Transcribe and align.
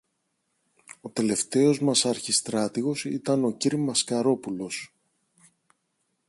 ο 1.01 1.09
τελευταίος 1.09 1.81
μας 1.81 2.05
αρχιστράτηγος 2.05 3.05
ήταν 3.05 3.43
ο 3.43 3.51
κυρ-Μασκαρόπουλος. 3.51 4.93